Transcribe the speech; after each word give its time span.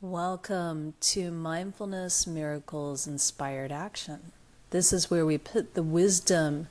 Welcome 0.00 0.94
to 1.00 1.32
Mindfulness 1.32 2.24
Miracles 2.24 3.08
Inspired 3.08 3.72
Action. 3.72 4.30
This 4.70 4.92
is 4.92 5.10
where 5.10 5.26
we 5.26 5.38
put 5.38 5.74
the 5.74 5.82
wisdom 5.82 6.68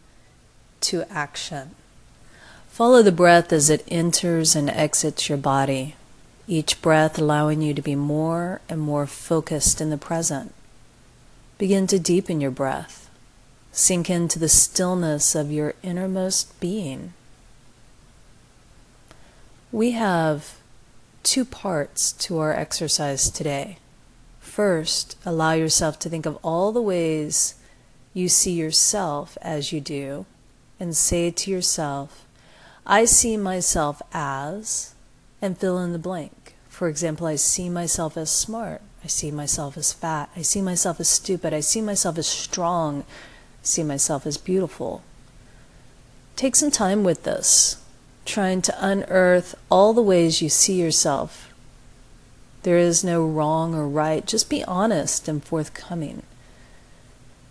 to 0.80 1.04
action. 1.10 1.72
Follow 2.70 3.02
the 3.02 3.12
breath 3.12 3.52
as 3.52 3.70
it 3.70 3.84
enters 3.90 4.56
and 4.56 4.70
exits 4.70 5.28
your 5.28 5.38
body, 5.38 5.96
each 6.48 6.82
breath 6.82 7.20
allowing 7.20 7.62
you 7.62 7.74
to 7.74 7.82
be 7.82 7.96
more 7.96 8.62
and 8.70 8.80
more 8.80 9.06
focused 9.06 9.82
in 9.82 9.90
the 9.90 9.98
present. 9.98 10.54
Begin 11.58 11.86
to 11.88 12.00
deepen 12.00 12.40
your 12.40 12.50
breath. 12.50 13.10
Sink 13.74 14.10
into 14.10 14.40
the 14.40 14.48
stillness 14.48 15.36
of 15.36 15.52
your 15.52 15.74
innermost 15.84 16.58
being. 16.62 17.12
We 19.70 19.92
have 19.92 20.56
two 21.28 21.44
parts 21.44 22.14
to 22.14 22.40
our 22.40 22.54
exercise 22.54 23.30
today. 23.30 23.78
First, 24.40 25.18
allow 25.26 25.52
yourself 25.52 26.00
to 26.00 26.10
think 26.10 26.26
of 26.26 26.40
all 26.42 26.72
the 26.72 26.82
ways 26.82 27.56
you 28.14 28.30
see 28.30 28.54
yourself 28.54 29.38
as 29.42 29.74
you 29.74 29.82
do, 29.82 30.26
and 30.80 30.96
say 30.96 31.30
to 31.30 31.52
yourself, 31.52 32.26
I 32.86 33.04
see 33.04 33.36
myself 33.36 34.02
as, 34.14 34.96
and 35.42 35.58
fill 35.58 35.78
in 35.80 35.92
the 35.92 36.00
blank. 36.00 36.56
For 36.70 36.88
example, 36.88 37.28
I 37.28 37.36
see 37.36 37.68
myself 37.68 38.16
as 38.16 38.32
smart. 38.32 38.82
I 39.04 39.08
see 39.08 39.30
myself 39.30 39.76
as 39.76 39.92
fat. 39.92 40.30
I 40.34 40.42
see 40.44 40.62
myself 40.62 40.98
as 41.02 41.10
stupid. 41.10 41.54
I 41.54 41.60
see 41.60 41.82
myself 41.82 42.18
as 42.18 42.28
strong. 42.28 43.02
I 43.02 43.64
see 43.64 43.84
myself 43.84 44.26
as 44.26 44.38
beautiful. 44.38 45.04
Take 46.38 46.56
some 46.56 46.72
time 46.72 47.04
with 47.04 47.24
this 47.24 47.84
trying 48.28 48.62
to 48.62 48.76
unearth 48.86 49.56
all 49.72 49.94
the 49.94 50.02
ways 50.02 50.42
you 50.42 50.50
see 50.50 50.80
yourself. 50.80 51.54
There 52.64 52.78
is 52.78 53.04
no 53.04 53.26
wrong 53.26 53.74
or 53.74 53.88
right, 53.88 54.26
just 54.26 54.50
be 54.50 54.64
honest 54.66 55.28
and 55.28 55.44
forthcoming. 55.44 56.24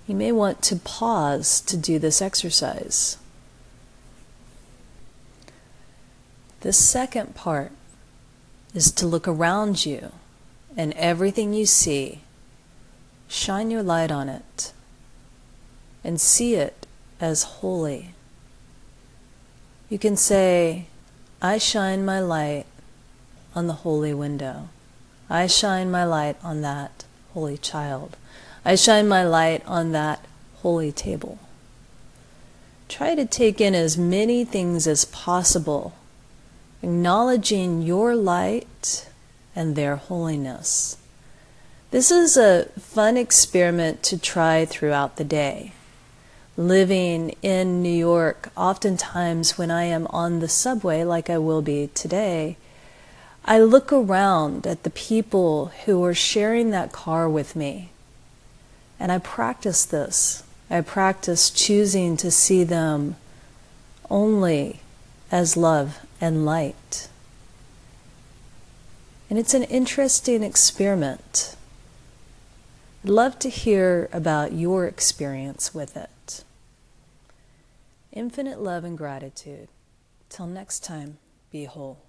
You 0.06 0.14
may 0.14 0.30
want 0.30 0.62
to 0.62 0.76
pause 0.76 1.60
to 1.62 1.76
do 1.76 1.98
this 1.98 2.22
exercise. 2.22 3.16
The 6.60 6.72
second 6.72 7.34
part 7.34 7.72
is 8.74 8.90
to 8.92 9.06
look 9.06 9.26
around 9.26 9.86
you 9.86 10.12
and 10.76 10.92
everything 10.94 11.54
you 11.54 11.64
see, 11.64 12.20
shine 13.28 13.70
your 13.70 13.82
light 13.82 14.10
on 14.10 14.28
it, 14.28 14.72
and 16.04 16.20
see 16.20 16.54
it 16.54 16.86
as 17.20 17.42
holy. 17.42 18.14
You 19.88 20.00
can 20.00 20.16
say, 20.16 20.86
I 21.40 21.58
shine 21.58 22.04
my 22.04 22.18
light 22.18 22.66
on 23.54 23.68
the 23.68 23.84
holy 23.84 24.12
window. 24.12 24.68
I 25.30 25.46
shine 25.46 25.92
my 25.92 26.02
light 26.04 26.36
on 26.42 26.60
that 26.62 27.04
holy 27.34 27.56
child. 27.56 28.16
I 28.64 28.74
shine 28.74 29.06
my 29.06 29.22
light 29.22 29.62
on 29.64 29.92
that 29.92 30.24
holy 30.56 30.90
table. 30.90 31.38
Try 32.88 33.14
to 33.14 33.24
take 33.24 33.60
in 33.60 33.76
as 33.76 33.96
many 33.96 34.44
things 34.44 34.88
as 34.88 35.04
possible, 35.04 35.94
acknowledging 36.82 37.82
your 37.82 38.16
light 38.16 39.08
and 39.54 39.76
their 39.76 39.96
holiness. 39.96 40.96
This 41.92 42.10
is 42.10 42.36
a 42.36 42.64
fun 42.78 43.16
experiment 43.16 44.02
to 44.04 44.18
try 44.18 44.64
throughout 44.64 45.16
the 45.16 45.24
day 45.24 45.72
living 46.56 47.34
in 47.42 47.82
New 47.82 47.88
York, 47.88 48.50
oftentimes 48.56 49.58
when 49.58 49.70
I 49.70 49.84
am 49.84 50.06
on 50.08 50.40
the 50.40 50.48
subway, 50.48 51.04
like 51.04 51.28
I 51.28 51.38
will 51.38 51.62
be 51.62 51.90
today, 51.94 52.56
I 53.44 53.60
look 53.60 53.92
around 53.92 54.66
at 54.66 54.82
the 54.82 54.90
people 54.90 55.66
who 55.84 56.02
are 56.04 56.14
sharing 56.14 56.70
that 56.70 56.92
car 56.92 57.28
with 57.28 57.54
me. 57.54 57.90
And 58.98 59.12
I 59.12 59.18
practice 59.18 59.84
this. 59.84 60.42
I 60.70 60.80
practice 60.80 61.50
choosing 61.50 62.16
to 62.16 62.30
see 62.30 62.64
them 62.64 63.16
only 64.10 64.80
as 65.30 65.56
love 65.56 66.00
and 66.20 66.44
light. 66.44 67.08
And 69.28 69.38
it's 69.38 69.54
an 69.54 69.64
interesting 69.64 70.42
experiment. 70.42 71.54
I'd 73.04 73.10
love 73.10 73.38
to 73.40 73.48
hear 73.48 74.08
about 74.12 74.52
your 74.52 74.86
experience 74.86 75.74
with 75.74 75.96
it. 75.96 76.10
Infinite 78.16 78.62
love 78.62 78.82
and 78.82 78.96
gratitude. 78.96 79.68
Till 80.30 80.46
next 80.46 80.82
time, 80.82 81.18
be 81.50 81.66
whole. 81.66 82.05